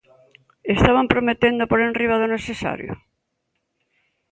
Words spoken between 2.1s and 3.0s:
do necesario?